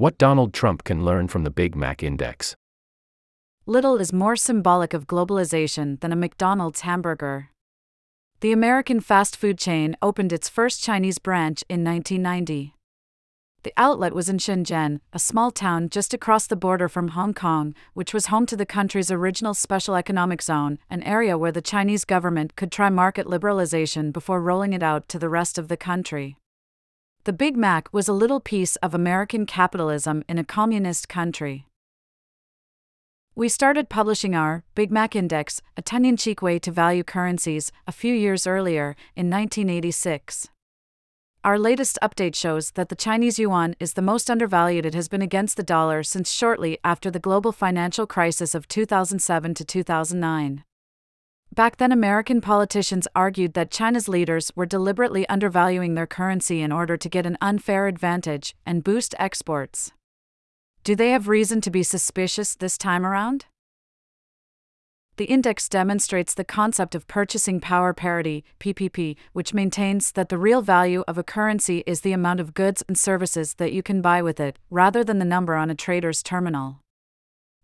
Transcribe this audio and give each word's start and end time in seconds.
What 0.00 0.16
Donald 0.16 0.54
Trump 0.54 0.84
can 0.84 1.04
learn 1.04 1.28
from 1.28 1.44
the 1.44 1.50
Big 1.50 1.76
Mac 1.76 2.02
Index. 2.02 2.56
Little 3.66 3.98
is 3.98 4.14
more 4.14 4.34
symbolic 4.34 4.94
of 4.94 5.06
globalization 5.06 6.00
than 6.00 6.10
a 6.10 6.16
McDonald's 6.16 6.80
hamburger. 6.80 7.50
The 8.40 8.50
American 8.50 9.00
fast 9.00 9.36
food 9.36 9.58
chain 9.58 9.98
opened 10.00 10.32
its 10.32 10.48
first 10.48 10.82
Chinese 10.82 11.18
branch 11.18 11.64
in 11.68 11.84
1990. 11.84 12.74
The 13.62 13.74
outlet 13.76 14.14
was 14.14 14.30
in 14.30 14.38
Shenzhen, 14.38 15.00
a 15.12 15.18
small 15.18 15.50
town 15.50 15.90
just 15.90 16.14
across 16.14 16.46
the 16.46 16.56
border 16.56 16.88
from 16.88 17.08
Hong 17.08 17.34
Kong, 17.34 17.74
which 17.92 18.14
was 18.14 18.28
home 18.28 18.46
to 18.46 18.56
the 18.56 18.64
country's 18.64 19.10
original 19.10 19.52
special 19.52 19.96
economic 19.96 20.40
zone, 20.40 20.78
an 20.88 21.02
area 21.02 21.36
where 21.36 21.52
the 21.52 21.60
Chinese 21.60 22.06
government 22.06 22.56
could 22.56 22.72
try 22.72 22.88
market 22.88 23.26
liberalization 23.26 24.14
before 24.14 24.40
rolling 24.40 24.72
it 24.72 24.82
out 24.82 25.10
to 25.10 25.18
the 25.18 25.28
rest 25.28 25.58
of 25.58 25.68
the 25.68 25.76
country. 25.76 26.38
The 27.24 27.34
Big 27.34 27.54
Mac 27.54 27.92
was 27.92 28.08
a 28.08 28.14
little 28.14 28.40
piece 28.40 28.76
of 28.76 28.94
American 28.94 29.44
capitalism 29.44 30.24
in 30.26 30.38
a 30.38 30.44
communist 30.44 31.06
country. 31.06 31.66
We 33.34 33.50
started 33.50 33.90
publishing 33.90 34.34
our 34.34 34.64
Big 34.74 34.90
Mac 34.90 35.14
Index, 35.14 35.60
a 35.76 35.82
tongue 35.82 36.06
in 36.06 36.16
cheek 36.16 36.40
way 36.40 36.58
to 36.60 36.70
value 36.70 37.04
currencies, 37.04 37.72
a 37.86 37.92
few 37.92 38.14
years 38.14 38.46
earlier, 38.46 38.96
in 39.14 39.28
1986. 39.28 40.48
Our 41.44 41.58
latest 41.58 41.98
update 42.02 42.34
shows 42.34 42.70
that 42.70 42.88
the 42.88 42.96
Chinese 42.96 43.38
yuan 43.38 43.76
is 43.78 43.92
the 43.92 44.02
most 44.02 44.30
undervalued 44.30 44.86
it 44.86 44.94
has 44.94 45.08
been 45.08 45.22
against 45.22 45.58
the 45.58 45.62
dollar 45.62 46.02
since 46.02 46.32
shortly 46.32 46.78
after 46.82 47.10
the 47.10 47.18
global 47.18 47.52
financial 47.52 48.06
crisis 48.06 48.54
of 48.54 48.66
2007 48.66 49.52
to 49.52 49.64
2009. 49.66 50.64
Back 51.52 51.78
then, 51.78 51.90
American 51.90 52.40
politicians 52.40 53.08
argued 53.14 53.54
that 53.54 53.72
China's 53.72 54.08
leaders 54.08 54.52
were 54.54 54.66
deliberately 54.66 55.28
undervaluing 55.28 55.94
their 55.94 56.06
currency 56.06 56.60
in 56.60 56.70
order 56.70 56.96
to 56.96 57.08
get 57.08 57.26
an 57.26 57.36
unfair 57.40 57.88
advantage 57.88 58.54
and 58.64 58.84
boost 58.84 59.16
exports. 59.18 59.90
Do 60.84 60.94
they 60.94 61.10
have 61.10 61.26
reason 61.28 61.60
to 61.62 61.70
be 61.70 61.82
suspicious 61.82 62.54
this 62.54 62.78
time 62.78 63.04
around? 63.04 63.46
The 65.16 65.24
index 65.26 65.68
demonstrates 65.68 66.34
the 66.34 66.44
concept 66.44 66.94
of 66.94 67.08
purchasing 67.08 67.60
power 67.60 67.92
parity, 67.92 68.44
PPP, 68.60 69.16
which 69.32 69.52
maintains 69.52 70.12
that 70.12 70.28
the 70.28 70.38
real 70.38 70.62
value 70.62 71.02
of 71.08 71.18
a 71.18 71.24
currency 71.24 71.82
is 71.84 72.00
the 72.00 72.12
amount 72.12 72.40
of 72.40 72.54
goods 72.54 72.82
and 72.86 72.96
services 72.96 73.54
that 73.54 73.72
you 73.72 73.82
can 73.82 74.00
buy 74.00 74.22
with 74.22 74.38
it, 74.38 74.56
rather 74.70 75.02
than 75.02 75.18
the 75.18 75.24
number 75.24 75.56
on 75.56 75.68
a 75.68 75.74
trader's 75.74 76.22
terminal. 76.22 76.80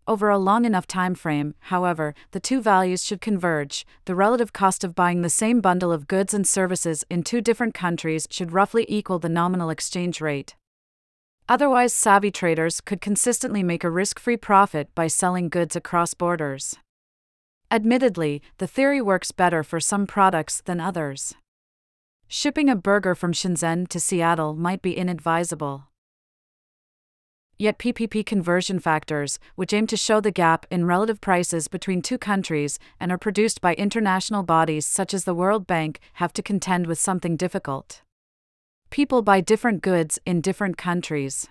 Over 0.07 0.29
a 0.29 0.37
long 0.37 0.63
enough 0.63 0.87
time 0.87 1.15
frame, 1.15 1.53
however, 1.59 2.15
the 2.31 2.39
two 2.39 2.61
values 2.61 3.03
should 3.03 3.19
converge. 3.19 3.85
The 4.05 4.15
relative 4.15 4.53
cost 4.53 4.85
of 4.85 4.95
buying 4.95 5.21
the 5.21 5.29
same 5.29 5.59
bundle 5.59 5.91
of 5.91 6.07
goods 6.07 6.33
and 6.33 6.47
services 6.47 7.03
in 7.09 7.23
two 7.23 7.41
different 7.41 7.73
countries 7.73 8.25
should 8.31 8.53
roughly 8.53 8.85
equal 8.87 9.19
the 9.19 9.27
nominal 9.27 9.69
exchange 9.69 10.21
rate. 10.21 10.55
Otherwise, 11.49 11.91
savvy 11.91 12.31
traders 12.31 12.79
could 12.79 13.01
consistently 13.01 13.63
make 13.63 13.83
a 13.83 13.89
risk 13.89 14.17
free 14.17 14.37
profit 14.37 14.93
by 14.95 15.07
selling 15.07 15.49
goods 15.49 15.75
across 15.75 16.13
borders. 16.13 16.77
Admittedly, 17.69 18.41
the 18.59 18.67
theory 18.67 19.01
works 19.01 19.33
better 19.33 19.61
for 19.61 19.81
some 19.81 20.07
products 20.07 20.61
than 20.61 20.79
others. 20.79 21.35
Shipping 22.29 22.69
a 22.69 22.77
burger 22.77 23.13
from 23.13 23.33
Shenzhen 23.33 23.89
to 23.89 23.99
Seattle 23.99 24.53
might 24.53 24.81
be 24.81 24.95
inadvisable. 24.95 25.86
Yet 27.59 27.79
PPP 27.79 28.23
conversion 28.23 28.79
factors, 28.79 29.39
which 29.55 29.73
aim 29.73 29.87
to 29.87 29.97
show 29.97 30.21
the 30.21 30.29
gap 30.29 30.67
in 30.69 30.85
relative 30.85 31.19
prices 31.19 31.67
between 31.67 32.03
two 32.03 32.19
countries 32.19 32.77
and 32.99 33.11
are 33.11 33.17
produced 33.17 33.61
by 33.61 33.73
international 33.73 34.43
bodies 34.43 34.85
such 34.85 35.11
as 35.11 35.23
the 35.23 35.33
World 35.33 35.65
Bank, 35.65 35.99
have 36.13 36.31
to 36.33 36.43
contend 36.43 36.85
with 36.85 36.99
something 36.99 37.35
difficult. 37.35 38.03
People 38.91 39.23
buy 39.23 39.41
different 39.41 39.81
goods 39.81 40.19
in 40.23 40.39
different 40.39 40.77
countries. 40.77 41.47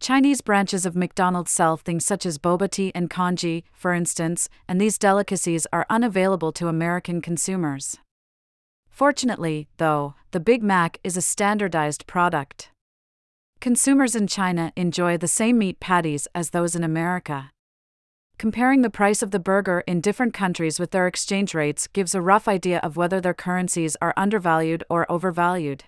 Chinese 0.00 0.40
branches 0.40 0.84
of 0.84 0.96
McDonald's 0.96 1.52
sell 1.52 1.76
things 1.76 2.04
such 2.04 2.26
as 2.26 2.36
boba 2.36 2.68
tea 2.68 2.90
and 2.92 3.08
congee, 3.08 3.62
for 3.72 3.94
instance, 3.94 4.48
and 4.68 4.80
these 4.80 4.98
delicacies 4.98 5.66
are 5.72 5.86
unavailable 5.88 6.50
to 6.50 6.66
American 6.66 7.22
consumers. 7.22 7.98
Fortunately, 8.90 9.68
though, 9.78 10.14
the 10.32 10.40
Big 10.40 10.62
Mac 10.62 10.98
is 11.04 11.16
a 11.16 11.22
standardized 11.22 12.06
product. 12.08 12.70
Consumers 13.64 14.14
in 14.14 14.26
China 14.26 14.74
enjoy 14.76 15.16
the 15.16 15.26
same 15.26 15.56
meat 15.56 15.80
patties 15.80 16.28
as 16.34 16.50
those 16.50 16.76
in 16.76 16.84
America. 16.84 17.50
Comparing 18.36 18.82
the 18.82 18.90
price 18.90 19.22
of 19.22 19.30
the 19.30 19.38
burger 19.38 19.82
in 19.86 20.02
different 20.02 20.34
countries 20.34 20.78
with 20.78 20.90
their 20.90 21.06
exchange 21.06 21.54
rates 21.54 21.86
gives 21.86 22.14
a 22.14 22.20
rough 22.20 22.46
idea 22.46 22.78
of 22.80 22.98
whether 22.98 23.22
their 23.22 23.32
currencies 23.32 23.96
are 24.02 24.12
undervalued 24.18 24.84
or 24.90 25.10
overvalued. 25.10 25.84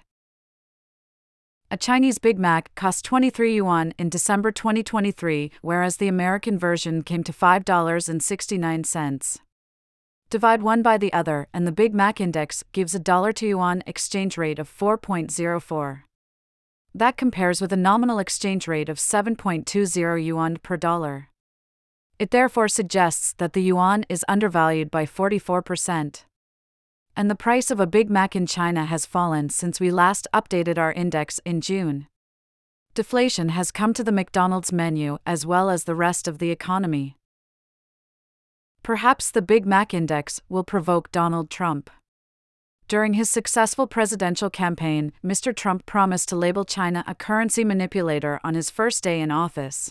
A 1.70 1.76
Chinese 1.76 2.16
Big 2.16 2.38
Mac 2.38 2.74
cost 2.76 3.04
23 3.04 3.56
yuan 3.56 3.92
in 3.98 4.08
December 4.08 4.50
2023, 4.50 5.52
whereas 5.60 5.98
the 5.98 6.08
American 6.08 6.58
version 6.58 7.02
came 7.02 7.22
to 7.24 7.32
$5.69. 7.32 9.38
Divide 10.30 10.62
one 10.62 10.80
by 10.80 10.96
the 10.96 11.12
other, 11.12 11.46
and 11.52 11.66
the 11.66 11.72
Big 11.72 11.94
Mac 11.94 12.22
index 12.22 12.64
gives 12.72 12.94
a 12.94 12.98
dollar 12.98 13.34
to 13.34 13.46
yuan 13.46 13.82
exchange 13.86 14.38
rate 14.38 14.58
of 14.58 14.66
4.04. 14.66 16.05
That 16.96 17.18
compares 17.18 17.60
with 17.60 17.74
a 17.74 17.76
nominal 17.76 18.18
exchange 18.18 18.66
rate 18.66 18.88
of 18.88 18.96
7.20 18.96 20.24
yuan 20.24 20.56
per 20.56 20.78
dollar. 20.78 21.28
It 22.18 22.30
therefore 22.30 22.68
suggests 22.68 23.34
that 23.34 23.52
the 23.52 23.60
yuan 23.60 24.06
is 24.08 24.24
undervalued 24.28 24.90
by 24.90 25.04
44%. 25.04 26.24
And 27.14 27.30
the 27.30 27.34
price 27.34 27.70
of 27.70 27.80
a 27.80 27.86
Big 27.86 28.08
Mac 28.08 28.34
in 28.34 28.46
China 28.46 28.86
has 28.86 29.04
fallen 29.04 29.50
since 29.50 29.78
we 29.78 29.90
last 29.90 30.26
updated 30.32 30.78
our 30.78 30.90
index 30.90 31.38
in 31.44 31.60
June. 31.60 32.06
Deflation 32.94 33.50
has 33.50 33.70
come 33.70 33.92
to 33.92 34.02
the 34.02 34.10
McDonald's 34.10 34.72
menu 34.72 35.18
as 35.26 35.44
well 35.44 35.68
as 35.68 35.84
the 35.84 35.94
rest 35.94 36.26
of 36.26 36.38
the 36.38 36.50
economy. 36.50 37.18
Perhaps 38.82 39.30
the 39.30 39.42
Big 39.42 39.66
Mac 39.66 39.92
index 39.92 40.40
will 40.48 40.64
provoke 40.64 41.12
Donald 41.12 41.50
Trump. 41.50 41.90
During 42.88 43.14
his 43.14 43.28
successful 43.28 43.88
presidential 43.88 44.48
campaign, 44.48 45.12
Mr. 45.24 45.54
Trump 45.54 45.86
promised 45.86 46.28
to 46.28 46.36
label 46.36 46.64
China 46.64 47.02
a 47.08 47.16
currency 47.16 47.64
manipulator 47.64 48.38
on 48.44 48.54
his 48.54 48.70
first 48.70 49.02
day 49.02 49.20
in 49.20 49.32
office. 49.32 49.90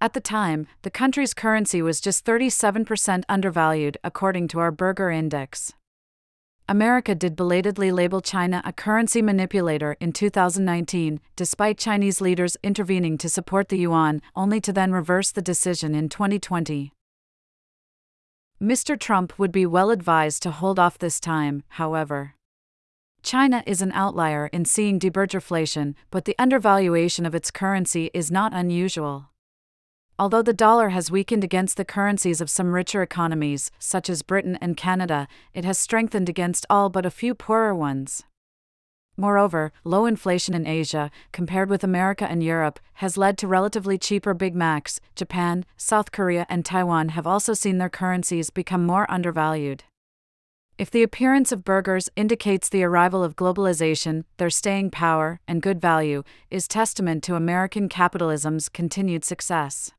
At 0.00 0.14
the 0.14 0.20
time, 0.20 0.66
the 0.80 0.90
country's 0.90 1.34
currency 1.34 1.82
was 1.82 2.00
just 2.00 2.24
37% 2.24 3.24
undervalued, 3.28 3.98
according 4.02 4.48
to 4.48 4.60
our 4.60 4.70
Burger 4.70 5.10
Index. 5.10 5.74
America 6.66 7.14
did 7.14 7.36
belatedly 7.36 7.92
label 7.92 8.22
China 8.22 8.62
a 8.64 8.72
currency 8.72 9.20
manipulator 9.20 9.96
in 10.00 10.12
2019, 10.12 11.20
despite 11.36 11.76
Chinese 11.76 12.22
leaders 12.22 12.56
intervening 12.62 13.18
to 13.18 13.28
support 13.28 13.68
the 13.68 13.76
yuan, 13.76 14.22
only 14.34 14.58
to 14.60 14.72
then 14.72 14.92
reverse 14.92 15.32
the 15.32 15.42
decision 15.42 15.94
in 15.94 16.08
2020. 16.08 16.92
Mr. 18.62 18.98
Trump 19.00 19.38
would 19.38 19.50
be 19.50 19.64
well 19.64 19.90
advised 19.90 20.42
to 20.42 20.50
hold 20.50 20.78
off 20.78 20.98
this 20.98 21.18
time, 21.18 21.62
however. 21.68 22.34
China 23.22 23.62
is 23.66 23.80
an 23.80 23.90
outlier 23.92 24.48
in 24.52 24.66
seeing 24.66 25.00
deburgerflation, 25.00 25.94
but 26.10 26.26
the 26.26 26.36
undervaluation 26.38 27.24
of 27.24 27.34
its 27.34 27.50
currency 27.50 28.10
is 28.12 28.30
not 28.30 28.52
unusual. 28.52 29.30
Although 30.18 30.42
the 30.42 30.52
dollar 30.52 30.90
has 30.90 31.10
weakened 31.10 31.42
against 31.42 31.78
the 31.78 31.86
currencies 31.86 32.42
of 32.42 32.50
some 32.50 32.72
richer 32.72 33.00
economies, 33.00 33.70
such 33.78 34.10
as 34.10 34.20
Britain 34.20 34.58
and 34.60 34.76
Canada, 34.76 35.26
it 35.54 35.64
has 35.64 35.78
strengthened 35.78 36.28
against 36.28 36.66
all 36.68 36.90
but 36.90 37.06
a 37.06 37.10
few 37.10 37.34
poorer 37.34 37.74
ones. 37.74 38.24
Moreover, 39.20 39.70
low 39.84 40.06
inflation 40.06 40.54
in 40.54 40.66
Asia, 40.66 41.10
compared 41.30 41.68
with 41.68 41.84
America 41.84 42.24
and 42.24 42.42
Europe, 42.42 42.80
has 42.94 43.18
led 43.18 43.36
to 43.36 43.46
relatively 43.46 43.98
cheaper 43.98 44.32
Big 44.32 44.54
Macs. 44.54 44.98
Japan, 45.14 45.66
South 45.76 46.10
Korea, 46.10 46.46
and 46.48 46.64
Taiwan 46.64 47.10
have 47.10 47.26
also 47.26 47.52
seen 47.52 47.76
their 47.76 47.90
currencies 47.90 48.48
become 48.48 48.86
more 48.86 49.04
undervalued. 49.10 49.84
If 50.78 50.90
the 50.90 51.02
appearance 51.02 51.52
of 51.52 51.66
burgers 51.66 52.08
indicates 52.16 52.70
the 52.70 52.82
arrival 52.82 53.22
of 53.22 53.36
globalization, 53.36 54.24
their 54.38 54.48
staying 54.48 54.90
power 54.90 55.38
and 55.46 55.60
good 55.60 55.82
value 55.82 56.22
is 56.50 56.66
testament 56.66 57.22
to 57.24 57.34
American 57.34 57.90
capitalism's 57.90 58.70
continued 58.70 59.26
success. 59.26 59.92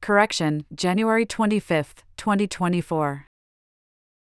Correction, 0.00 0.66
January 0.74 1.24
25, 1.24 2.02
2024. 2.16 3.27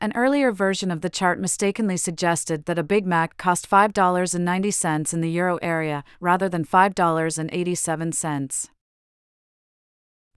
An 0.01 0.11
earlier 0.15 0.51
version 0.51 0.89
of 0.89 1.01
the 1.01 1.11
chart 1.11 1.39
mistakenly 1.39 1.95
suggested 1.95 2.65
that 2.65 2.79
a 2.79 2.83
Big 2.83 3.05
Mac 3.05 3.37
cost 3.37 3.69
$5.90 3.69 5.13
in 5.13 5.21
the 5.21 5.29
euro 5.29 5.59
area 5.61 6.03
rather 6.19 6.49
than 6.49 6.65
$5.87. 6.65 8.69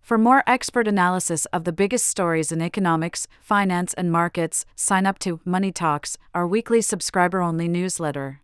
For 0.03 0.19
more 0.19 0.45
expert 0.47 0.87
analysis 0.87 1.47
of 1.47 1.65
the 1.65 1.73
biggest 1.73 2.05
stories 2.05 2.53
in 2.53 2.61
economics, 2.61 3.27
finance, 3.41 3.95
and 3.95 4.13
markets, 4.13 4.67
sign 4.77 5.07
up 5.07 5.19
to 5.21 5.41
Money 5.47 5.73
Talks, 5.73 6.19
our 6.35 6.47
weekly 6.47 6.83
subscriber 6.83 7.41
only 7.41 7.67
newsletter. 7.67 8.43